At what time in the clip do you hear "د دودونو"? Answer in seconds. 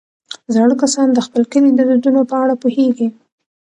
1.73-2.21